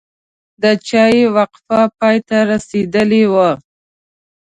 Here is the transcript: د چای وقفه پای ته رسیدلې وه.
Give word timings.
د 0.61 0.63
چای 0.87 1.17
وقفه 1.37 1.81
پای 1.97 2.17
ته 2.27 2.37
رسیدلې 2.51 3.23
وه. 3.33 3.49